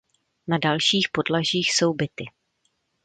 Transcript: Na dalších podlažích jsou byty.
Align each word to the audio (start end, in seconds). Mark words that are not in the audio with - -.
Na 0.47 0.57
dalších 0.57 1.07
podlažích 1.11 1.71
jsou 1.73 1.93
byty. 1.93 2.25